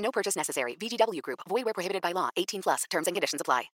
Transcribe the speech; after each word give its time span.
No 0.00 0.10
purchase 0.10 0.36
necessary. 0.36 0.76
VGW 0.76 1.22
Group. 1.22 1.40
Void 1.48 1.64
where 1.64 1.74
prohibited 1.74 2.02
by 2.02 2.12
law. 2.12 2.28
18 2.36 2.62
plus. 2.62 2.84
Terms 2.90 3.06
and 3.06 3.14
conditions 3.16 3.40
apply. 3.40 3.70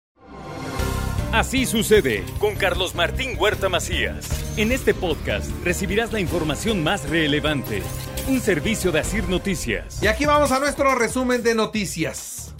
Así 1.34 1.66
sucede 1.66 2.24
con 2.40 2.56
Carlos 2.56 2.94
Martín 2.94 3.36
Huerta 3.40 3.68
Macías. 3.68 4.30
En 4.56 4.72
este 4.72 4.94
podcast 4.94 5.50
recibirás 5.64 6.14
la 6.14 6.20
información 6.20 6.84
más 6.84 7.10
relevante. 7.10 7.82
Un 8.28 8.40
servicio 8.40 8.92
de 8.92 9.00
Asir 9.00 9.28
Noticias. 9.28 10.04
Y 10.04 10.06
aquí 10.06 10.28
vamos 10.28 10.52
a 10.52 10.60
nuestro 10.60 10.94
resumen 10.94 11.42
de 11.42 11.56
noticias. 11.56 12.54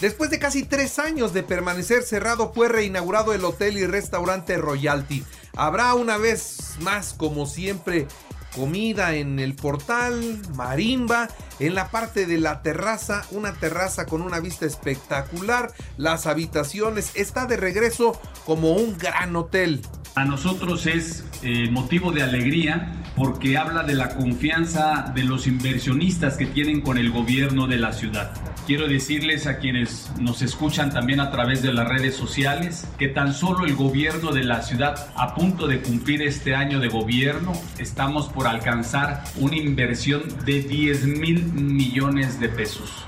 Después 0.00 0.30
de 0.30 0.38
casi 0.38 0.62
tres 0.62 1.00
años 1.00 1.34
de 1.34 1.42
permanecer 1.42 2.04
cerrado, 2.04 2.52
fue 2.54 2.68
reinaugurado 2.68 3.34
el 3.34 3.44
hotel 3.44 3.76
y 3.76 3.86
restaurante 3.86 4.56
Royalty. 4.56 5.24
Habrá 5.56 5.94
una 5.94 6.16
vez 6.16 6.76
más, 6.78 7.12
como 7.12 7.46
siempre, 7.46 8.06
comida 8.54 9.14
en 9.14 9.38
el 9.38 9.54
portal, 9.54 10.40
marimba, 10.54 11.28
en 11.58 11.74
la 11.74 11.90
parte 11.90 12.26
de 12.26 12.38
la 12.38 12.62
terraza, 12.62 13.24
una 13.30 13.52
terraza 13.52 14.06
con 14.06 14.22
una 14.22 14.40
vista 14.40 14.66
espectacular, 14.66 15.72
las 15.96 16.26
habitaciones, 16.26 17.12
está 17.14 17.46
de 17.46 17.56
regreso 17.56 18.20
como 18.44 18.72
un 18.72 18.96
gran 18.98 19.36
hotel. 19.36 19.82
A 20.14 20.24
nosotros 20.24 20.86
es 20.86 21.24
eh, 21.42 21.70
motivo 21.70 22.12
de 22.12 22.22
alegría 22.22 22.92
porque 23.16 23.56
habla 23.56 23.82
de 23.82 23.94
la 23.94 24.10
confianza 24.10 25.12
de 25.14 25.24
los 25.24 25.46
inversionistas 25.46 26.36
que 26.36 26.46
tienen 26.46 26.80
con 26.80 26.98
el 26.98 27.10
gobierno 27.10 27.66
de 27.66 27.78
la 27.78 27.92
ciudad. 27.92 28.32
Quiero 28.66 28.86
decirles 28.86 29.46
a 29.46 29.58
quienes 29.58 30.10
nos 30.20 30.42
escuchan 30.42 30.92
también 30.92 31.20
a 31.20 31.30
través 31.30 31.62
de 31.62 31.72
las 31.72 31.88
redes 31.88 32.14
sociales 32.14 32.86
que 32.98 33.08
tan 33.08 33.34
solo 33.34 33.64
el 33.64 33.74
gobierno 33.74 34.32
de 34.32 34.44
la 34.44 34.62
ciudad 34.62 35.08
a 35.16 35.34
punto 35.34 35.66
de 35.66 35.80
cumplir 35.80 36.22
este 36.22 36.54
año 36.54 36.78
de 36.78 36.88
gobierno 36.88 37.52
estamos 37.78 38.28
por 38.28 38.46
alcanzar 38.46 39.24
una 39.36 39.56
inversión 39.56 40.22
de 40.44 40.62
10 40.62 41.04
mil 41.06 41.44
millones 41.52 42.38
de 42.38 42.48
pesos. 42.48 43.04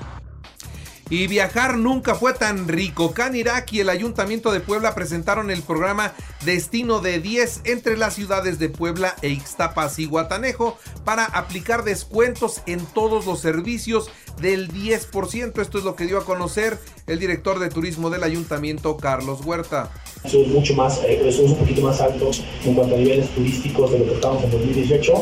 Y 1.09 1.27
viajar 1.27 1.77
nunca 1.77 2.15
fue 2.15 2.33
tan 2.33 2.67
rico. 2.67 3.13
Canirac 3.13 3.71
y 3.73 3.81
el 3.81 3.89
Ayuntamiento 3.89 4.51
de 4.51 4.59
Puebla 4.61 4.95
presentaron 4.95 5.51
el 5.51 5.61
programa 5.61 6.13
Destino 6.45 6.99
de 6.99 7.19
10 7.19 7.61
entre 7.65 7.97
las 7.97 8.15
ciudades 8.15 8.57
de 8.59 8.69
Puebla 8.69 9.15
e 9.21 9.29
Ixtapas 9.29 9.99
y 9.99 10.05
Guatanejo 10.05 10.77
para 11.05 11.25
aplicar 11.25 11.83
descuentos 11.83 12.61
en 12.65 12.85
todos 12.85 13.25
los 13.25 13.39
servicios 13.39 14.09
del 14.41 14.71
10%. 14.71 15.61
Esto 15.61 15.77
es 15.77 15.83
lo 15.83 15.95
que 15.95 16.05
dio 16.05 16.17
a 16.17 16.25
conocer 16.25 16.79
el 17.07 17.19
director 17.19 17.59
de 17.59 17.69
turismo 17.69 18.09
del 18.09 18.23
ayuntamiento, 18.23 18.97
Carlos 18.97 19.45
Huerta. 19.45 19.91
Eso 20.23 20.41
es 20.41 20.47
mucho 20.47 20.73
más, 20.73 20.99
eh, 21.03 21.21
eso 21.27 21.43
es 21.43 21.51
un 21.51 21.57
poquito 21.57 21.81
más 21.81 21.99
alto 21.99 22.31
en 22.63 22.75
cuanto 22.75 22.95
a 22.95 22.97
niveles 22.97 23.29
turísticos 23.35 23.91
de 23.91 23.99
lo 23.99 24.05
que 24.05 24.13
estábamos 24.15 24.43
en 24.45 24.51
2018. 24.51 25.13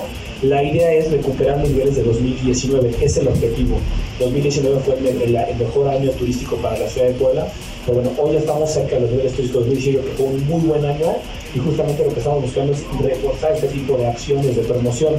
La 0.42 0.64
idea 0.64 0.92
es 0.94 1.12
recuperar 1.12 1.60
los 1.60 1.70
niveles 1.70 1.96
de 1.96 2.04
2019, 2.04 2.96
es 3.00 3.16
el 3.18 3.28
objetivo. 3.28 3.78
2019 4.20 4.80
fue 4.80 4.98
el, 4.98 5.58
mejor 5.60 5.88
año 5.88 6.10
turístico 6.14 6.56
para 6.56 6.80
la 6.80 6.90
ciudad 6.90 7.10
de 7.10 7.14
Puebla, 7.14 7.48
pero 7.86 8.02
bueno, 8.02 8.12
hoy 8.18 8.38
estamos 8.38 8.72
cerca 8.72 8.96
de 8.96 9.02
los 9.02 9.12
niveles 9.12 9.34
turísticos 9.34 9.66
de 9.66 9.70
2018, 9.76 10.10
que 10.10 10.18
fue 10.18 10.26
un 10.26 10.48
muy 10.48 10.62
buen 10.62 10.84
año 10.84 11.14
y 11.54 11.60
justamente 11.60 12.04
lo 12.04 12.12
que 12.12 12.20
estamos 12.20 12.42
buscando 12.42 12.74
es 12.74 12.84
reforzar 13.00 13.52
este 13.52 13.68
tipo 13.68 13.96
de 13.98 14.08
acciones 14.08 14.56
de 14.56 14.64
promoción. 14.64 15.14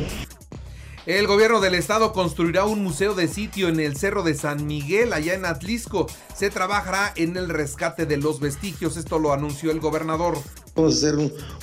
El 1.07 1.29
gobierno 1.29 1.61
del 1.61 1.75
estado 1.75 2.13
construirá 2.13 2.65
un 2.65 2.83
museo 2.83 3.15
de 3.15 3.29
sitio 3.29 3.69
en 3.69 3.79
el 3.79 3.97
Cerro 3.97 4.25
de 4.25 4.35
San 4.35 4.67
Miguel, 4.67 5.13
allá 5.13 5.35
en 5.35 5.45
Atlisco. 5.45 6.09
Se 6.35 6.51
trabajará 6.51 7.13
en 7.15 7.37
el 7.37 7.49
rescate 7.49 8.07
de 8.07 8.17
los 8.17 8.41
vestigios, 8.41 8.97
esto 8.97 9.21
lo 9.21 9.33
anunció 9.33 9.71
el 9.71 9.79
gobernador. 9.79 10.39
Vamos 10.75 10.95
a 10.95 10.97
hacer 10.97 11.17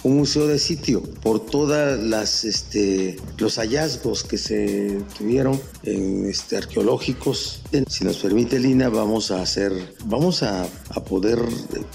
un, 0.03 0.18
museo 0.18 0.46
de 0.46 0.59
sitio 0.59 1.02
por 1.02 1.44
todas 1.44 2.00
las 2.00 2.44
este, 2.44 3.18
los 3.40 3.56
hallazgos 3.58 4.24
que 4.24 4.38
se 4.38 5.02
tuvieron 5.18 5.59
este, 5.84 6.58
arqueológicos. 6.58 7.64
Si 7.88 8.03
nos 8.06 8.18
permite 8.18 8.59
Lina, 8.59 8.90
vamos 8.90 9.31
a 9.31 9.42
hacer, 9.42 9.74
vamos 10.06 10.44
a, 10.44 10.64
a 10.64 11.03
poder, 11.03 11.40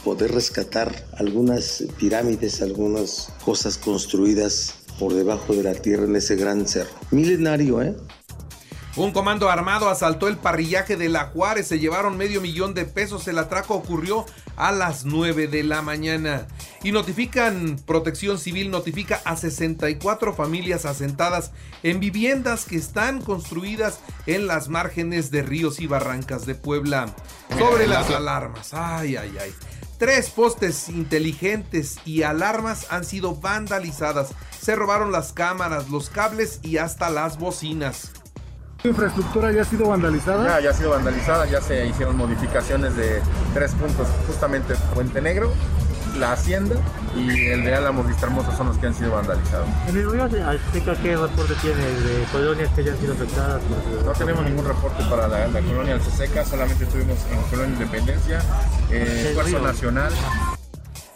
poder 0.03 0.33
rescatar 0.33 1.07
algunas 1.17 1.85
pirámides, 1.99 2.61
algunas 2.63 3.29
cosas 3.45 3.79
construidas 3.79 4.75
por 4.99 5.15
debajo 5.15 5.55
de 5.55 5.63
la 5.63 5.75
tierra 5.75 6.05
en 6.05 6.17
ese 6.17 6.35
gran 6.35 6.67
cerro. 6.67 6.91
Milenario, 7.13 7.81
¿eh? 7.81 7.95
Un 8.97 9.11
comando 9.11 9.51
armado 9.51 9.89
asaltó 9.89 10.29
el 10.29 10.37
parrillaje 10.37 10.97
de 10.97 11.09
La 11.09 11.27
Juárez, 11.27 11.67
se 11.67 11.81
llevaron 11.81 12.17
medio 12.17 12.41
millón 12.41 12.75
de 12.75 12.85
pesos, 12.85 13.27
el 13.27 13.39
atraco 13.39 13.75
ocurrió 13.75 14.25
a 14.57 14.71
las 14.71 15.05
9 15.05 15.49
de 15.49 15.65
la 15.65 15.83
mañana. 15.83 16.47
Y 16.85 16.93
notifican, 16.93 17.77
Protección 17.87 18.39
Civil 18.39 18.71
notifica 18.71 19.21
a 19.25 19.37
64 19.37 20.33
familias 20.35 20.85
asentadas 20.85 21.51
en 21.83 21.99
viviendas 21.99 22.67
que 22.67 22.77
están 22.77 23.21
construidas 23.21 23.99
en 24.27 24.47
las 24.47 24.69
márgenes 24.69 25.33
de 25.33 25.43
ríos 25.43 25.81
y 25.81 25.89
barrancas 25.89 26.47
de 26.47 26.55
Puebla. 26.55 27.13
Sobre 27.59 27.89
las 27.89 28.09
alarmas, 28.11 28.75
ay, 28.75 29.17
ay, 29.17 29.37
ay. 29.41 29.53
Tres 29.99 30.31
postes 30.31 30.89
inteligentes 30.89 31.97
y 32.05 32.23
alarmas 32.23 32.87
han 32.91 33.05
sido 33.05 33.35
vandalizadas. 33.35 34.29
Se 34.61 34.77
robaron 34.77 35.11
las 35.11 35.33
cámaras, 35.33 35.89
los 35.89 36.11
cables 36.11 36.61
y 36.63 36.77
hasta 36.77 37.11
las 37.11 37.39
bocinas. 37.39 38.13
¿La 38.85 38.91
infraestructura 38.91 39.51
ya 39.51 39.63
ha 39.63 39.65
sido 39.65 39.89
vandalizada? 39.89 40.47
Ya, 40.47 40.61
ya 40.61 40.71
ha 40.71 40.75
sido 40.75 40.91
vandalizada, 40.91 41.47
ya 41.47 41.59
se 41.63 41.87
hicieron 41.87 42.19
modificaciones 42.19 42.95
de 42.95 43.23
tres 43.55 43.73
puntos, 43.73 44.07
justamente 44.27 44.75
Puente 44.93 45.23
Negro, 45.23 45.55
la 46.19 46.33
Hacienda 46.33 46.77
y 47.17 47.47
el 47.47 47.65
de 47.65 47.75
Álamos 47.75 48.07
Vista 48.07 48.27
Hermosa 48.27 48.55
son 48.55 48.67
los 48.67 48.77
que 48.77 48.89
han 48.89 48.95
sido 48.95 49.13
vandalizados. 49.13 49.67
¿En 49.89 49.97
el 49.97 50.11
río 50.11 50.25
Azteca 50.25 50.95
qué 51.03 51.17
reporte 51.17 51.55
tiene 51.63 51.83
de 51.83 52.25
colonias 52.31 52.69
que 52.75 52.83
hayan 52.83 52.99
sido 52.99 53.15
afectadas? 53.15 53.63
No 54.05 54.13
tenemos 54.13 54.45
ningún 54.45 54.67
reporte 54.67 55.03
para 55.09 55.29
la, 55.29 55.47
la 55.47 55.61
colonia 55.63 55.95
Alceseca, 55.95 56.45
solamente 56.45 56.85
estuvimos 56.85 57.17
en 57.33 57.41
Colonia 57.45 57.73
Independencia, 57.73 58.43
eh, 58.91 59.29
Esfuerzo 59.31 59.61
Nacional. 59.61 60.13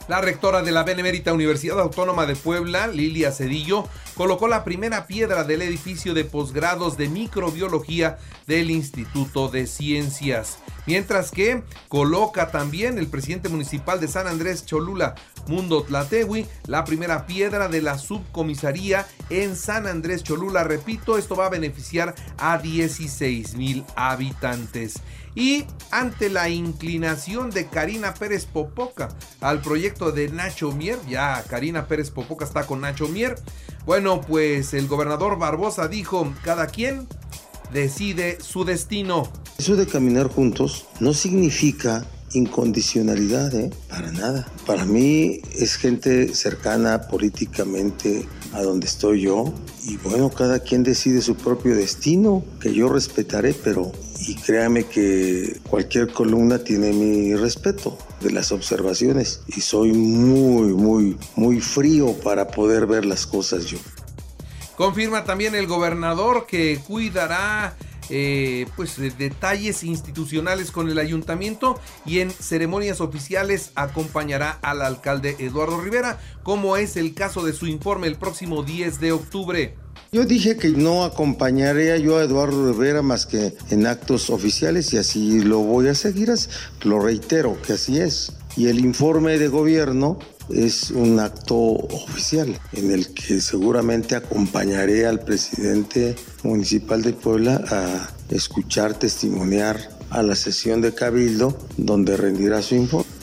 La 0.08 0.22
rectora 0.22 0.62
de 0.62 0.72
la 0.72 0.84
Benemérita 0.84 1.34
Universidad 1.34 1.78
Autónoma 1.78 2.24
de 2.24 2.34
Puebla, 2.34 2.86
Lilia 2.86 3.30
Cedillo, 3.30 3.86
colocó 4.14 4.48
la 4.48 4.64
primera 4.64 5.06
piedra 5.06 5.44
del 5.44 5.60
edificio 5.60 6.14
de 6.14 6.24
posgrados 6.24 6.96
de 6.96 7.10
microbiología 7.10 8.18
del 8.46 8.70
Instituto 8.70 9.48
de 9.50 9.66
Ciencias. 9.66 10.60
Mientras 10.86 11.30
que 11.30 11.62
coloca 11.88 12.50
también 12.50 12.96
el 12.96 13.08
presidente 13.08 13.50
municipal 13.50 14.00
de 14.00 14.08
San 14.08 14.26
Andrés 14.26 14.64
Cholula, 14.64 15.14
Mundo 15.48 15.82
Tlatewi, 15.82 16.46
la 16.66 16.84
primera 16.84 17.26
piedra 17.26 17.68
de 17.68 17.82
la 17.82 17.98
subcomisaría 17.98 19.06
en 19.30 19.56
San 19.56 19.86
Andrés 19.86 20.22
Cholula. 20.22 20.64
Repito, 20.64 21.18
esto 21.18 21.36
va 21.36 21.46
a 21.46 21.50
beneficiar 21.50 22.14
a 22.38 22.58
16 22.58 23.54
mil 23.56 23.84
habitantes. 23.96 25.00
Y 25.34 25.64
ante 25.90 26.30
la 26.30 26.48
inclinación 26.48 27.50
de 27.50 27.68
Karina 27.68 28.14
Pérez 28.14 28.44
Popoca 28.44 29.08
al 29.40 29.60
proyecto 29.60 30.10
de 30.10 30.28
Nacho 30.28 30.72
Mier, 30.72 30.98
ya 31.08 31.44
Karina 31.48 31.86
Pérez 31.86 32.10
Popoca 32.10 32.44
está 32.44 32.66
con 32.66 32.80
Nacho 32.80 33.08
Mier, 33.08 33.36
bueno, 33.86 34.20
pues 34.20 34.74
el 34.74 34.88
gobernador 34.88 35.38
Barbosa 35.38 35.88
dijo, 35.88 36.32
cada 36.42 36.66
quien 36.66 37.06
decide 37.72 38.38
su 38.40 38.64
destino. 38.64 39.30
Eso 39.58 39.76
de 39.76 39.86
caminar 39.86 40.28
juntos 40.28 40.86
no 41.00 41.14
significa 41.14 42.04
incondicionalidad, 42.32 43.54
¿eh? 43.54 43.70
Para 43.88 44.10
nada. 44.12 44.46
Para 44.66 44.84
mí 44.84 45.40
es 45.54 45.76
gente 45.76 46.34
cercana 46.34 47.02
políticamente 47.08 48.26
a 48.52 48.62
donde 48.62 48.86
estoy 48.86 49.22
yo 49.22 49.52
y 49.84 49.96
bueno, 49.98 50.30
cada 50.30 50.60
quien 50.60 50.82
decide 50.82 51.20
su 51.22 51.34
propio 51.34 51.74
destino, 51.74 52.44
que 52.60 52.72
yo 52.72 52.88
respetaré, 52.88 53.54
pero 53.54 53.92
y 54.20 54.34
créame 54.34 54.84
que 54.84 55.60
cualquier 55.68 56.12
columna 56.12 56.58
tiene 56.58 56.92
mi 56.92 57.34
respeto 57.36 57.96
de 58.20 58.32
las 58.32 58.50
observaciones 58.52 59.40
y 59.46 59.60
soy 59.60 59.92
muy, 59.92 60.74
muy, 60.74 61.16
muy 61.36 61.60
frío 61.60 62.14
para 62.20 62.48
poder 62.48 62.86
ver 62.86 63.04
las 63.06 63.26
cosas 63.26 63.66
yo. 63.66 63.78
Confirma 64.76 65.24
también 65.24 65.54
el 65.54 65.66
gobernador 65.66 66.46
que 66.46 66.80
cuidará 66.86 67.76
eh, 68.10 68.66
pues 68.76 68.96
detalles 69.18 69.84
institucionales 69.84 70.70
con 70.70 70.88
el 70.88 70.98
ayuntamiento 70.98 71.78
y 72.06 72.20
en 72.20 72.30
ceremonias 72.30 73.00
oficiales 73.00 73.72
acompañará 73.74 74.58
al 74.62 74.82
alcalde 74.82 75.36
Eduardo 75.38 75.80
Rivera, 75.80 76.20
como 76.42 76.76
es 76.76 76.96
el 76.96 77.14
caso 77.14 77.44
de 77.44 77.52
su 77.52 77.66
informe 77.66 78.06
el 78.06 78.16
próximo 78.16 78.62
10 78.62 79.00
de 79.00 79.12
octubre. 79.12 79.74
Yo 80.10 80.24
dije 80.24 80.56
que 80.56 80.68
no 80.70 81.04
acompañaría 81.04 81.98
yo 81.98 82.16
a 82.16 82.22
Eduardo 82.22 82.72
Rivera 82.72 83.02
más 83.02 83.26
que 83.26 83.54
en 83.70 83.86
actos 83.86 84.30
oficiales 84.30 84.92
y 84.94 84.98
así 84.98 85.40
lo 85.40 85.58
voy 85.58 85.88
a 85.88 85.94
seguir, 85.94 86.32
lo 86.82 87.00
reitero 87.00 87.60
que 87.60 87.74
así 87.74 88.00
es. 88.00 88.32
Y 88.56 88.66
el 88.66 88.80
informe 88.80 89.38
de 89.38 89.48
gobierno 89.48 90.18
es 90.50 90.90
un 90.90 91.20
acto 91.20 91.56
oficial 91.56 92.58
en 92.72 92.90
el 92.90 93.12
que 93.12 93.40
seguramente 93.40 94.16
acompañaré 94.16 95.06
al 95.06 95.20
presidente 95.20 96.16
municipal 96.42 97.02
de 97.02 97.12
Puebla 97.12 97.62
a 97.70 98.10
escuchar, 98.34 98.94
testimoniar 98.94 99.78
a 100.10 100.22
la 100.22 100.34
sesión 100.34 100.80
de 100.80 100.94
Cabildo 100.94 101.56
donde 101.76 102.16
rendirá 102.16 102.62
su 102.62 102.74
informe. 102.74 103.18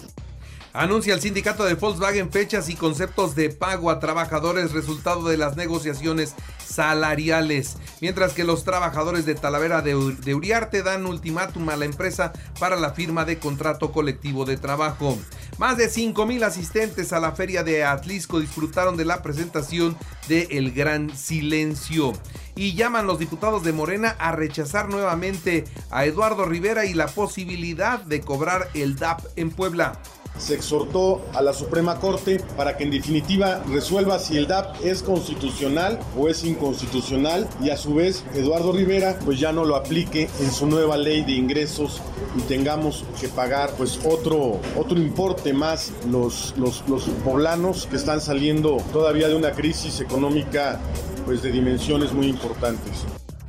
Anuncia 0.73 1.13
el 1.13 1.21
sindicato 1.21 1.63
de 1.63 1.75
Volkswagen 1.75 2.31
fechas 2.33 2.67
y 2.67 2.75
conceptos 2.75 3.33
de 3.33 3.49
pago 3.49 3.89
a 3.89 4.01
trabajadores 4.01 4.73
resultado 4.73 5.29
de 5.29 5.37
las 5.37 5.55
negociaciones 5.55 6.35
salariales. 6.65 7.77
Mientras 8.01 8.33
que 8.33 8.43
los 8.43 8.63
trabajadores 8.63 9.25
de 9.25 9.35
Talavera 9.35 9.81
de, 9.81 9.95
Uriarte 9.95 10.83
dan 10.83 11.05
ultimátum 11.05 11.69
a 11.69 11.75
la 11.75 11.85
empresa 11.85 12.33
para 12.59 12.75
la 12.75 12.91
firma 12.91 13.25
de 13.25 13.39
contrato 13.39 13.91
colectivo 13.91 14.45
de 14.45 14.57
trabajo. 14.57 15.17
Más 15.57 15.77
de 15.77 15.89
5 15.89 16.25
mil 16.25 16.43
asistentes 16.43 17.13
a 17.13 17.19
la 17.19 17.31
feria 17.31 17.63
de 17.63 17.83
Atlisco 17.83 18.39
disfrutaron 18.39 18.97
de 18.97 19.05
la 19.05 19.21
presentación 19.21 19.97
de 20.27 20.47
El 20.51 20.71
Gran 20.71 21.15
Silencio. 21.15 22.13
Y 22.57 22.73
llaman 22.73 23.07
los 23.07 23.19
diputados 23.19 23.63
de 23.63 23.73
Morena 23.73 24.15
a 24.17 24.31
rechazar 24.31 24.89
nuevamente 24.89 25.65
a 25.91 26.05
Eduardo 26.05 26.45
Rivera 26.45 26.85
y 26.85 26.93
la 26.93 27.07
posibilidad 27.07 27.99
de 27.99 28.21
cobrar 28.21 28.69
el 28.73 28.95
DAP 28.95 29.21
en 29.35 29.51
Puebla 29.51 29.99
se 30.37 30.55
exhortó 30.55 31.21
a 31.33 31.41
la 31.41 31.53
Suprema 31.53 31.99
Corte 31.99 32.41
para 32.57 32.77
que 32.77 32.83
en 32.83 32.91
definitiva 32.91 33.63
resuelva 33.71 34.19
si 34.19 34.37
el 34.37 34.47
DAP 34.47 34.83
es 34.83 35.03
constitucional 35.03 35.99
o 36.17 36.27
es 36.27 36.43
inconstitucional 36.43 37.47
y 37.61 37.69
a 37.69 37.77
su 37.77 37.95
vez 37.95 38.23
Eduardo 38.33 38.71
Rivera 38.71 39.17
pues 39.23 39.39
ya 39.39 39.51
no 39.51 39.65
lo 39.65 39.75
aplique 39.75 40.29
en 40.39 40.51
su 40.51 40.67
nueva 40.67 40.97
ley 40.97 41.23
de 41.23 41.33
ingresos 41.33 42.01
y 42.37 42.41
tengamos 42.41 43.05
que 43.19 43.27
pagar 43.27 43.71
pues 43.77 43.99
otro, 44.05 44.59
otro 44.77 44.97
importe 44.97 45.53
más 45.53 45.91
los, 46.09 46.53
los, 46.57 46.83
los 46.87 47.03
poblanos 47.23 47.87
que 47.87 47.95
están 47.95 48.21
saliendo 48.21 48.77
todavía 48.91 49.27
de 49.27 49.35
una 49.35 49.51
crisis 49.51 49.99
económica 49.99 50.79
pues 51.25 51.41
de 51.41 51.51
dimensiones 51.51 52.13
muy 52.13 52.27
importantes. 52.27 53.05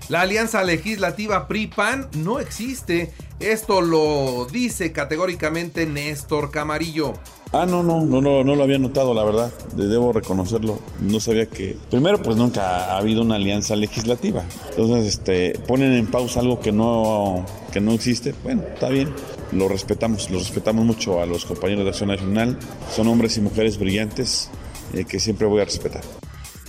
La 0.08 0.20
alianza 0.20 0.62
legislativa 0.62 1.48
PRI-PAN 1.48 2.08
no 2.18 2.38
existe. 2.38 3.12
Esto 3.40 3.80
lo 3.80 4.46
dice 4.46 4.92
categóricamente 4.92 5.84
Néstor 5.84 6.52
Camarillo. 6.52 7.14
Ah, 7.52 7.66
no, 7.66 7.82
no, 7.82 8.04
no, 8.04 8.20
no, 8.20 8.44
no 8.44 8.54
lo 8.54 8.62
había 8.62 8.78
notado, 8.78 9.14
la 9.14 9.24
verdad. 9.24 9.52
Debo 9.74 10.12
reconocerlo. 10.12 10.78
No 11.00 11.18
sabía 11.18 11.46
que. 11.46 11.76
Primero, 11.90 12.22
pues 12.22 12.36
nunca 12.36 12.92
ha 12.92 12.98
habido 12.98 13.22
una 13.22 13.34
alianza 13.34 13.74
legislativa. 13.74 14.44
Entonces, 14.70 15.06
este, 15.06 15.58
ponen 15.66 15.92
en 15.92 16.06
pausa 16.06 16.38
algo 16.38 16.60
que 16.60 16.70
no, 16.70 17.44
que 17.72 17.80
no 17.80 17.90
existe. 17.90 18.32
Bueno, 18.44 18.62
está 18.74 18.88
bien. 18.88 19.12
Lo 19.50 19.68
respetamos, 19.68 20.30
lo 20.30 20.38
respetamos 20.38 20.84
mucho 20.84 21.20
a 21.20 21.26
los 21.26 21.44
compañeros 21.44 21.82
de 21.82 21.90
Acción 21.90 22.10
Nacional. 22.10 22.56
Son 22.94 23.08
hombres 23.08 23.36
y 23.38 23.40
mujeres 23.40 23.76
brillantes 23.76 24.50
eh, 24.94 25.04
que 25.04 25.18
siempre 25.18 25.48
voy 25.48 25.62
a 25.62 25.64
respetar. 25.64 26.02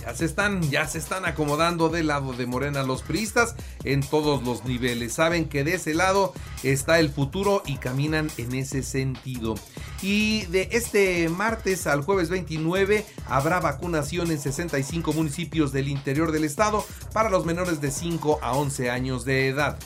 Ya 0.08 0.14
se 0.14 0.24
están, 0.24 0.62
ya 0.70 0.88
se 0.88 0.96
están 0.96 1.26
acomodando 1.26 1.90
del 1.90 2.06
lado 2.06 2.32
de 2.32 2.46
Morena 2.46 2.82
los 2.82 3.02
priistas 3.02 3.54
en 3.84 4.00
todos 4.00 4.42
los 4.42 4.64
niveles. 4.64 5.12
Saben 5.12 5.50
que 5.50 5.64
de 5.64 5.74
ese 5.74 5.92
lado 5.92 6.32
está 6.62 6.98
el 6.98 7.10
futuro 7.10 7.62
y 7.66 7.76
caminan 7.76 8.30
en 8.38 8.54
ese 8.54 8.82
sentido. 8.82 9.54
Y 10.00 10.46
de 10.46 10.70
este 10.72 11.28
martes 11.28 11.86
al 11.86 12.00
jueves 12.00 12.30
29 12.30 13.04
habrá 13.26 13.60
vacunación 13.60 14.30
en 14.30 14.40
65 14.40 15.12
municipios 15.12 15.72
del 15.72 15.88
interior 15.88 16.32
del 16.32 16.44
estado 16.44 16.86
para 17.12 17.28
los 17.28 17.44
menores 17.44 17.82
de 17.82 17.90
5 17.90 18.38
a 18.40 18.54
11 18.54 18.88
años 18.88 19.26
de 19.26 19.48
edad 19.48 19.78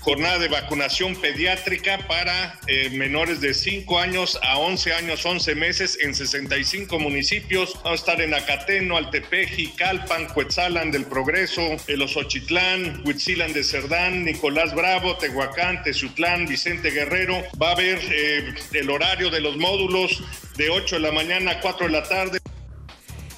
jornada 0.00 0.38
de 0.38 0.48
vacunación 0.48 1.14
pediátrica 1.14 1.98
para 2.08 2.58
eh, 2.66 2.90
menores 2.90 3.40
de 3.40 3.54
5 3.54 3.98
años 3.98 4.38
a 4.42 4.58
11 4.58 4.94
años, 4.94 5.24
11 5.24 5.54
meses 5.54 5.98
en 6.00 6.14
65 6.14 6.98
municipios. 6.98 7.74
Vamos 7.84 7.90
a 7.92 7.94
estar 7.94 8.20
en 8.20 8.34
Acateno, 8.34 8.96
Altepeji, 8.96 9.68
Calpan, 9.76 10.26
Cuetzalan 10.26 10.90
del 10.90 11.04
Progreso, 11.04 11.76
El 11.86 12.02
Osochitlán, 12.02 13.02
Huitzilan 13.04 13.52
de 13.52 13.62
Cerdán, 13.62 14.24
Nicolás 14.24 14.74
Bravo, 14.74 15.16
Tehuacán, 15.16 15.82
Tezutlán, 15.82 16.46
Vicente 16.46 16.90
Guerrero. 16.90 17.42
Va 17.60 17.68
a 17.68 17.72
haber 17.72 18.00
eh, 18.10 18.54
el 18.72 18.90
horario 18.90 19.30
de 19.30 19.40
los 19.40 19.56
módulos 19.56 20.22
de 20.56 20.70
8 20.70 20.96
de 20.96 21.00
la 21.02 21.12
mañana 21.12 21.52
a 21.52 21.60
4 21.60 21.86
de 21.86 21.92
la 21.92 22.02
tarde. 22.02 22.39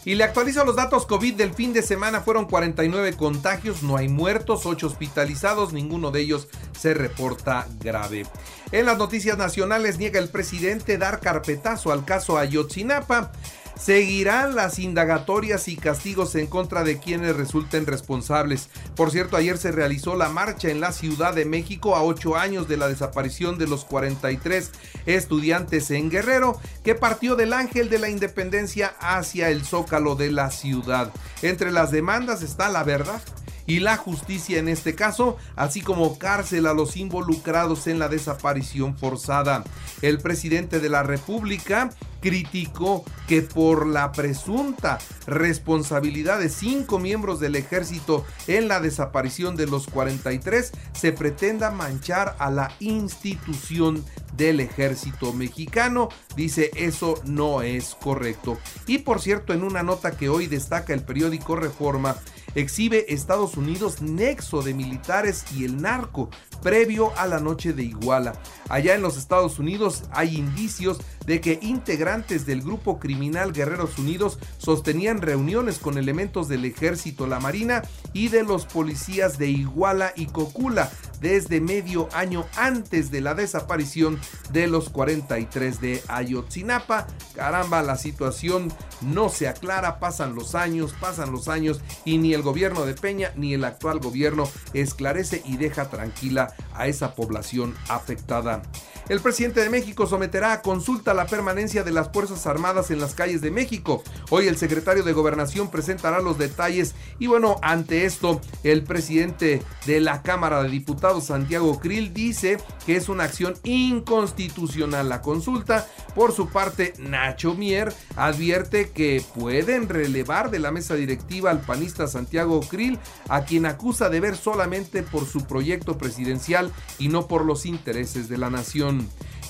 Y 0.04 0.16
le 0.16 0.24
actualizo 0.24 0.64
los 0.64 0.74
datos 0.74 1.06
COVID 1.06 1.34
del 1.34 1.54
fin 1.54 1.72
de 1.72 1.82
semana. 1.82 2.22
Fueron 2.22 2.46
49 2.46 3.14
contagios, 3.16 3.82
no 3.82 3.96
hay 3.96 4.08
muertos, 4.08 4.66
8 4.66 4.86
hospitalizados, 4.86 5.72
ninguno 5.72 6.10
de 6.10 6.20
ellos 6.20 6.48
se 6.76 6.92
reporta 6.92 7.68
grave. 7.80 8.26
En 8.72 8.86
las 8.86 8.98
noticias 8.98 9.38
nacionales 9.38 9.98
niega 9.98 10.18
el 10.18 10.28
presidente 10.28 10.98
dar 10.98 11.20
carpetazo 11.20 11.92
al 11.92 12.04
caso 12.04 12.36
Ayotzinapa. 12.36 13.30
Seguirán 13.78 14.54
las 14.54 14.78
indagatorias 14.78 15.66
y 15.66 15.76
castigos 15.76 16.34
en 16.34 16.46
contra 16.46 16.84
de 16.84 16.98
quienes 16.98 17.34
resulten 17.34 17.86
responsables. 17.86 18.68
Por 18.94 19.10
cierto, 19.10 19.36
ayer 19.36 19.58
se 19.58 19.72
realizó 19.72 20.14
la 20.14 20.28
marcha 20.28 20.68
en 20.68 20.80
la 20.80 20.92
Ciudad 20.92 21.34
de 21.34 21.44
México 21.44 21.96
a 21.96 22.02
ocho 22.02 22.36
años 22.36 22.68
de 22.68 22.76
la 22.76 22.88
desaparición 22.88 23.58
de 23.58 23.66
los 23.66 23.84
43 23.84 24.70
estudiantes 25.06 25.90
en 25.90 26.10
Guerrero, 26.10 26.60
que 26.84 26.94
partió 26.94 27.34
del 27.34 27.52
Ángel 27.52 27.88
de 27.88 27.98
la 27.98 28.08
Independencia 28.08 28.94
hacia 29.00 29.48
el 29.48 29.64
Zócalo 29.64 30.14
de 30.14 30.30
la 30.30 30.50
ciudad. 30.50 31.10
Entre 31.40 31.72
las 31.72 31.90
demandas 31.90 32.42
está 32.42 32.68
la 32.68 32.84
verdad 32.84 33.20
y 33.66 33.80
la 33.80 33.96
justicia 33.96 34.58
en 34.58 34.68
este 34.68 34.94
caso, 34.94 35.36
así 35.56 35.80
como 35.80 36.18
cárcel 36.18 36.66
a 36.66 36.74
los 36.74 36.96
involucrados 36.96 37.86
en 37.86 37.98
la 37.98 38.08
desaparición 38.08 38.96
forzada. 38.96 39.64
El 40.02 40.18
presidente 40.18 40.80
de 40.80 40.88
la 40.88 41.02
República 41.02 41.90
criticó 42.22 43.04
que 43.28 43.42
por 43.42 43.86
la 43.86 44.12
presunta 44.12 44.98
responsabilidad 45.26 46.38
de 46.38 46.48
cinco 46.48 46.98
miembros 46.98 47.40
del 47.40 47.56
ejército 47.56 48.24
en 48.46 48.68
la 48.68 48.80
desaparición 48.80 49.56
de 49.56 49.66
los 49.66 49.86
43 49.88 50.72
se 50.94 51.12
pretenda 51.12 51.70
manchar 51.70 52.36
a 52.38 52.50
la 52.50 52.72
institución 52.80 54.02
del 54.36 54.60
ejército 54.60 55.32
mexicano. 55.32 56.08
Dice 56.36 56.70
eso 56.76 57.14
no 57.24 57.62
es 57.62 57.96
correcto. 58.00 58.58
Y 58.86 58.98
por 58.98 59.20
cierto, 59.20 59.52
en 59.52 59.62
una 59.62 59.82
nota 59.82 60.12
que 60.12 60.28
hoy 60.28 60.46
destaca 60.46 60.94
el 60.94 61.02
periódico 61.02 61.56
Reforma, 61.56 62.16
exhibe 62.54 63.06
Estados 63.08 63.56
Unidos 63.56 64.02
nexo 64.02 64.62
de 64.62 64.74
militares 64.74 65.44
y 65.56 65.64
el 65.64 65.80
narco 65.80 66.28
previo 66.62 67.12
a 67.16 67.26
la 67.26 67.40
noche 67.40 67.72
de 67.72 67.82
Iguala. 67.82 68.34
Allá 68.68 68.94
en 68.94 69.02
los 69.02 69.16
Estados 69.16 69.58
Unidos 69.58 70.04
hay 70.12 70.36
indicios 70.36 71.00
de 71.26 71.40
que 71.40 71.58
integrantes 71.62 72.11
del 72.12 72.60
grupo 72.60 72.98
criminal 73.00 73.54
Guerreros 73.54 73.98
Unidos 73.98 74.38
sostenían 74.58 75.22
reuniones 75.22 75.78
con 75.78 75.96
elementos 75.96 76.46
del 76.46 76.66
ejército, 76.66 77.26
la 77.26 77.40
marina 77.40 77.82
y 78.12 78.28
de 78.28 78.42
los 78.42 78.66
policías 78.66 79.38
de 79.38 79.48
Iguala 79.48 80.12
y 80.14 80.26
Cocula 80.26 80.90
desde 81.22 81.62
medio 81.62 82.10
año 82.12 82.44
antes 82.54 83.10
de 83.10 83.22
la 83.22 83.34
desaparición 83.34 84.20
de 84.52 84.66
los 84.66 84.90
43 84.90 85.80
de 85.80 86.02
Ayotzinapa. 86.08 87.06
Caramba, 87.34 87.82
la 87.82 87.96
situación 87.96 88.70
no 89.00 89.30
se 89.30 89.48
aclara, 89.48 89.98
pasan 89.98 90.34
los 90.34 90.54
años, 90.54 90.94
pasan 91.00 91.32
los 91.32 91.48
años 91.48 91.80
y 92.04 92.18
ni 92.18 92.34
el 92.34 92.42
gobierno 92.42 92.84
de 92.84 92.92
Peña 92.92 93.32
ni 93.36 93.54
el 93.54 93.64
actual 93.64 94.00
gobierno 94.00 94.44
esclarece 94.74 95.40
y 95.46 95.56
deja 95.56 95.88
tranquila 95.88 96.54
a 96.74 96.88
esa 96.88 97.14
población 97.14 97.74
afectada. 97.88 98.60
El 99.08 99.20
presidente 99.20 99.60
de 99.60 99.68
México 99.68 100.06
someterá 100.06 100.52
a 100.52 100.62
consulta 100.62 101.12
la 101.12 101.26
permanencia 101.26 101.82
de 101.82 101.90
las 101.90 102.12
Fuerzas 102.12 102.46
Armadas 102.46 102.92
en 102.92 103.00
las 103.00 103.14
calles 103.14 103.40
de 103.40 103.50
México. 103.50 104.02
Hoy 104.30 104.46
el 104.46 104.56
secretario 104.56 105.02
de 105.02 105.12
Gobernación 105.12 105.70
presentará 105.70 106.20
los 106.20 106.38
detalles 106.38 106.94
y 107.18 107.26
bueno, 107.26 107.56
ante 107.62 108.04
esto, 108.04 108.40
el 108.62 108.84
presidente 108.84 109.60
de 109.86 110.00
la 110.00 110.22
Cámara 110.22 110.62
de 110.62 110.68
Diputados, 110.68 111.24
Santiago 111.26 111.80
Krill, 111.80 112.14
dice 112.14 112.58
que 112.86 112.96
es 112.96 113.08
una 113.08 113.24
acción 113.24 113.54
inconstitucional 113.64 115.08
la 115.08 115.20
consulta. 115.20 115.88
Por 116.14 116.32
su 116.32 116.48
parte, 116.48 116.94
Nacho 116.98 117.54
Mier 117.54 117.92
advierte 118.16 118.90
que 118.90 119.22
pueden 119.34 119.88
relevar 119.88 120.50
de 120.50 120.60
la 120.60 120.70
mesa 120.70 120.94
directiva 120.94 121.50
al 121.50 121.60
panista 121.60 122.06
Santiago 122.06 122.60
Krill, 122.60 123.00
a 123.28 123.44
quien 123.44 123.66
acusa 123.66 124.08
de 124.10 124.20
ver 124.20 124.36
solamente 124.36 125.02
por 125.02 125.26
su 125.26 125.44
proyecto 125.44 125.98
presidencial 125.98 126.70
y 126.98 127.08
no 127.08 127.26
por 127.26 127.44
los 127.44 127.66
intereses 127.66 128.28
de 128.28 128.38
la 128.38 128.48
nación. 128.48 128.91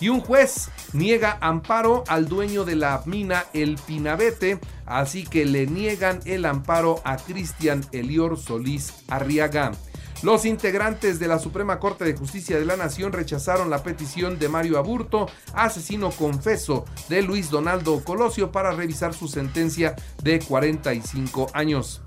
Y 0.00 0.08
un 0.08 0.20
juez 0.20 0.68
niega 0.92 1.38
amparo 1.40 2.02
al 2.08 2.28
dueño 2.28 2.64
de 2.64 2.76
la 2.76 3.02
mina 3.06 3.44
El 3.52 3.76
Pinabete, 3.76 4.58
así 4.84 5.24
que 5.24 5.44
le 5.44 5.66
niegan 5.66 6.20
el 6.24 6.44
amparo 6.44 7.00
a 7.04 7.16
Cristian 7.16 7.84
Elior 7.92 8.38
Solís 8.38 8.92
Arriaga. 9.08 9.72
Los 10.22 10.44
integrantes 10.44 11.18
de 11.18 11.26
la 11.26 11.40
Suprema 11.40 11.80
Corte 11.80 12.04
de 12.04 12.14
Justicia 12.14 12.56
de 12.56 12.64
la 12.64 12.76
Nación 12.76 13.12
rechazaron 13.12 13.70
la 13.70 13.82
petición 13.82 14.38
de 14.38 14.48
Mario 14.48 14.78
Aburto, 14.78 15.28
asesino 15.52 16.10
confeso 16.10 16.84
de 17.08 17.22
Luis 17.22 17.50
Donaldo 17.50 18.04
Colosio, 18.04 18.52
para 18.52 18.70
revisar 18.70 19.14
su 19.14 19.26
sentencia 19.26 19.96
de 20.22 20.38
45 20.38 21.48
años. 21.54 22.02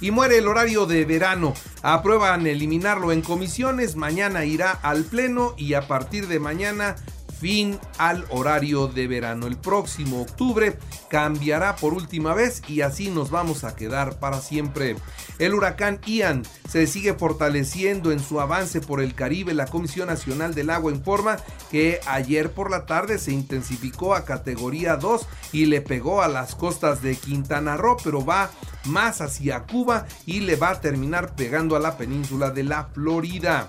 Y 0.00 0.10
muere 0.10 0.38
el 0.38 0.48
horario 0.48 0.86
de 0.86 1.04
verano. 1.04 1.54
Aprueban 1.82 2.46
eliminarlo 2.46 3.12
en 3.12 3.22
comisiones. 3.22 3.96
Mañana 3.96 4.44
irá 4.44 4.70
al 4.70 5.04
Pleno 5.04 5.54
y 5.56 5.74
a 5.74 5.86
partir 5.86 6.26
de 6.26 6.40
mañana 6.40 6.96
fin 7.40 7.78
al 7.98 8.24
horario 8.28 8.86
de 8.86 9.06
verano. 9.06 9.46
El 9.46 9.56
próximo 9.56 10.20
octubre 10.20 10.78
cambiará 11.08 11.76
por 11.76 11.94
última 11.94 12.34
vez 12.34 12.62
y 12.68 12.82
así 12.82 13.08
nos 13.08 13.30
vamos 13.30 13.64
a 13.64 13.74
quedar 13.74 14.18
para 14.18 14.40
siempre. 14.40 14.96
El 15.38 15.54
huracán 15.54 16.00
Ian 16.04 16.42
se 16.68 16.86
sigue 16.86 17.14
fortaleciendo 17.14 18.12
en 18.12 18.20
su 18.20 18.40
avance 18.40 18.80
por 18.80 19.00
el 19.00 19.14
Caribe. 19.14 19.54
La 19.54 19.66
Comisión 19.66 20.08
Nacional 20.08 20.54
del 20.54 20.70
Agua 20.70 20.92
informa 20.92 21.38
que 21.70 22.00
ayer 22.06 22.52
por 22.52 22.70
la 22.70 22.84
tarde 22.84 23.18
se 23.18 23.32
intensificó 23.32 24.14
a 24.14 24.24
categoría 24.24 24.96
2 24.96 25.26
y 25.52 25.66
le 25.66 25.80
pegó 25.80 26.22
a 26.22 26.28
las 26.28 26.54
costas 26.54 27.02
de 27.02 27.16
Quintana 27.16 27.76
Roo, 27.76 27.96
pero 28.04 28.24
va 28.24 28.50
más 28.84 29.20
hacia 29.20 29.60
Cuba 29.60 30.06
y 30.26 30.40
le 30.40 30.56
va 30.56 30.70
a 30.70 30.80
terminar 30.80 31.34
pegando 31.34 31.76
a 31.76 31.80
la 31.80 31.96
península 31.96 32.50
de 32.50 32.64
la 32.64 32.84
Florida 32.84 33.68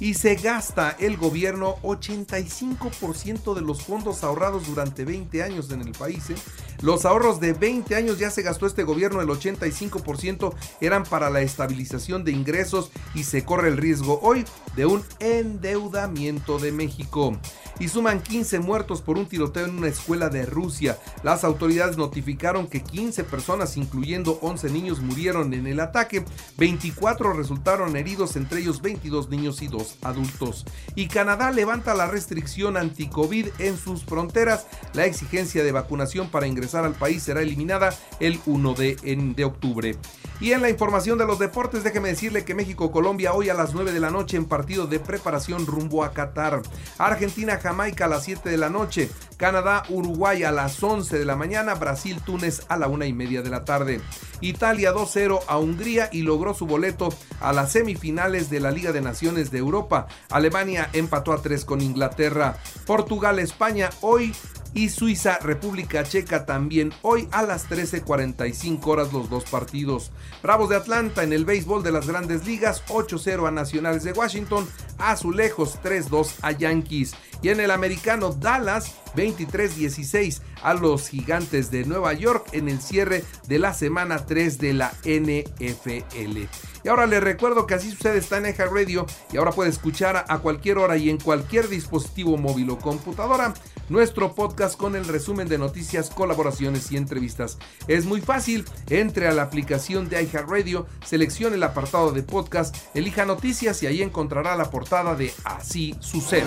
y 0.00 0.14
se 0.14 0.36
gasta 0.36 0.96
el 0.98 1.16
gobierno 1.16 1.76
85% 1.82 3.54
de 3.54 3.60
los 3.60 3.82
fondos 3.82 4.22
ahorrados 4.24 4.66
durante 4.66 5.04
20 5.04 5.42
años 5.42 5.70
en 5.70 5.80
el 5.80 5.92
país. 5.92 6.30
¿eh? 6.30 6.36
Los 6.82 7.04
ahorros 7.04 7.40
de 7.40 7.52
20 7.52 7.94
años 7.96 8.18
ya 8.18 8.30
se 8.30 8.42
gastó 8.42 8.66
este 8.66 8.84
gobierno, 8.84 9.20
el 9.20 9.28
85% 9.28 10.54
eran 10.80 11.04
para 11.04 11.30
la 11.30 11.40
estabilización 11.40 12.24
de 12.24 12.32
ingresos 12.32 12.90
y 13.14 13.24
se 13.24 13.44
corre 13.44 13.68
el 13.68 13.76
riesgo 13.76 14.20
hoy 14.22 14.44
de 14.78 14.86
un 14.86 15.02
endeudamiento 15.18 16.60
de 16.60 16.70
México. 16.70 17.36
Y 17.80 17.88
suman 17.88 18.22
15 18.22 18.60
muertos 18.60 19.02
por 19.02 19.18
un 19.18 19.26
tiroteo 19.26 19.66
en 19.66 19.76
una 19.76 19.88
escuela 19.88 20.28
de 20.28 20.46
Rusia. 20.46 20.98
Las 21.24 21.42
autoridades 21.42 21.96
notificaron 21.96 22.68
que 22.68 22.82
15 22.82 23.24
personas, 23.24 23.76
incluyendo 23.76 24.38
11 24.40 24.70
niños, 24.70 25.00
murieron 25.00 25.52
en 25.52 25.66
el 25.66 25.80
ataque. 25.80 26.24
24 26.58 27.32
resultaron 27.32 27.96
heridos, 27.96 28.36
entre 28.36 28.60
ellos 28.60 28.80
22 28.80 29.28
niños 29.30 29.62
y 29.62 29.66
2 29.66 29.98
adultos. 30.02 30.64
Y 30.94 31.08
Canadá 31.08 31.50
levanta 31.50 31.94
la 31.94 32.06
restricción 32.06 32.76
anti-COVID 32.76 33.48
en 33.58 33.76
sus 33.76 34.04
fronteras. 34.04 34.66
La 34.92 35.06
exigencia 35.06 35.64
de 35.64 35.72
vacunación 35.72 36.30
para 36.30 36.46
ingresar 36.46 36.84
al 36.84 36.94
país 36.94 37.24
será 37.24 37.42
eliminada 37.42 37.96
el 38.20 38.40
1 38.46 38.74
de, 38.74 38.96
de 39.36 39.44
octubre. 39.44 39.96
Y 40.40 40.52
en 40.52 40.62
la 40.62 40.70
información 40.70 41.18
de 41.18 41.26
los 41.26 41.40
deportes, 41.40 41.82
déjeme 41.82 42.10
decirle 42.10 42.44
que 42.44 42.54
México-Colombia 42.54 43.32
hoy 43.32 43.48
a 43.48 43.54
las 43.54 43.74
9 43.74 43.90
de 43.92 43.98
la 43.98 44.10
noche 44.10 44.36
en 44.36 44.44
partido 44.44 44.67
de 44.68 45.00
preparación 45.00 45.66
rumbo 45.66 46.04
a 46.04 46.12
Qatar. 46.12 46.62
Argentina-Jamaica 46.98 48.04
a 48.04 48.08
las 48.08 48.24
7 48.24 48.50
de 48.50 48.58
la 48.58 48.68
noche. 48.68 49.10
Canadá-Uruguay 49.38 50.44
a 50.44 50.52
las 50.52 50.82
11 50.82 51.18
de 51.18 51.24
la 51.24 51.36
mañana. 51.36 51.74
Brasil-Túnez 51.74 52.62
a 52.68 52.76
la 52.76 52.88
1 52.88 53.06
y 53.06 53.12
media 53.14 53.40
de 53.40 53.50
la 53.50 53.64
tarde. 53.64 54.00
Italia 54.40 54.92
2-0 54.92 55.40
a 55.48 55.58
Hungría 55.58 56.10
y 56.12 56.22
logró 56.22 56.54
su 56.54 56.66
boleto 56.66 57.08
a 57.40 57.52
las 57.52 57.72
semifinales 57.72 58.50
de 58.50 58.60
la 58.60 58.70
Liga 58.70 58.92
de 58.92 59.00
Naciones 59.00 59.50
de 59.50 59.58
Europa. 59.58 60.06
Alemania 60.30 60.90
empató 60.92 61.32
a 61.32 61.40
3 61.40 61.64
con 61.64 61.80
Inglaterra. 61.80 62.58
Portugal-España 62.86 63.90
hoy 64.02 64.34
y 64.74 64.88
Suiza 64.88 65.38
República 65.38 66.04
Checa 66.04 66.46
también 66.46 66.92
hoy 67.02 67.28
a 67.32 67.42
las 67.42 67.68
13:45 67.68 68.86
horas 68.86 69.12
los 69.12 69.30
dos 69.30 69.44
partidos. 69.44 70.10
Bravos 70.42 70.68
de 70.68 70.76
Atlanta 70.76 71.22
en 71.22 71.32
el 71.32 71.44
béisbol 71.44 71.82
de 71.82 71.92
las 71.92 72.06
grandes 72.06 72.46
ligas 72.46 72.82
8-0 72.88 73.46
a 73.46 73.50
Nacionales 73.50 74.04
de 74.04 74.12
Washington, 74.12 74.68
Azulejos 74.98 75.78
3-2 75.82 76.34
a 76.42 76.52
Yankees 76.52 77.14
y 77.42 77.50
en 77.50 77.60
el 77.60 77.70
americano 77.70 78.32
Dallas 78.32 78.94
23-16 79.14 80.40
a 80.62 80.74
los 80.74 81.08
gigantes 81.08 81.70
de 81.70 81.84
Nueva 81.84 82.12
York 82.12 82.48
en 82.52 82.68
el 82.68 82.80
cierre 82.80 83.24
de 83.46 83.58
la 83.58 83.74
semana 83.74 84.26
3 84.26 84.58
de 84.58 84.72
la 84.74 84.92
NFL. 85.04 86.48
Y 86.84 86.88
ahora 86.88 87.06
les 87.06 87.22
recuerdo 87.22 87.66
que 87.66 87.74
así 87.74 87.90
sucede 87.90 88.18
está 88.18 88.38
en 88.38 88.46
Eja 88.46 88.66
Radio 88.66 89.06
y 89.32 89.36
ahora 89.36 89.52
puede 89.52 89.70
escuchar 89.70 90.24
a 90.28 90.38
cualquier 90.38 90.78
hora 90.78 90.96
y 90.96 91.10
en 91.10 91.18
cualquier 91.18 91.68
dispositivo 91.68 92.36
móvil 92.36 92.70
o 92.70 92.78
computadora 92.78 93.54
nuestro 93.88 94.34
podcast 94.34 94.76
con 94.76 94.96
el 94.96 95.06
resumen 95.06 95.48
de 95.48 95.58
noticias, 95.58 96.10
colaboraciones 96.10 96.90
y 96.92 96.96
entrevistas. 96.96 97.58
Es 97.86 98.04
muy 98.04 98.20
fácil, 98.20 98.64
entre 98.88 99.28
a 99.28 99.32
la 99.32 99.42
aplicación 99.42 100.08
de 100.08 100.22
iHeartRadio, 100.22 100.86
seleccione 101.04 101.56
el 101.56 101.62
apartado 101.62 102.12
de 102.12 102.22
podcast, 102.22 102.76
elija 102.94 103.24
noticias 103.24 103.82
y 103.82 103.86
ahí 103.86 104.02
encontrará 104.02 104.56
la 104.56 104.70
portada 104.70 105.14
de 105.14 105.32
Así 105.44 105.94
sucede. 106.00 106.46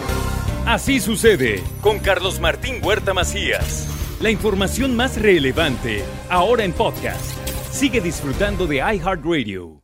Así 0.66 1.00
sucede 1.00 1.64
con 1.82 2.00
Carlos 2.00 2.40
Martín 2.40 2.76
Huerta 2.84 3.14
Macías. 3.14 3.88
La 4.20 4.30
información 4.30 4.96
más 4.96 5.20
relevante 5.20 6.04
ahora 6.30 6.64
en 6.64 6.74
podcast. 6.74 7.26
Sigue 7.72 8.02
disfrutando 8.02 8.68
de 8.68 8.78
iHeartRadio. 8.78 9.81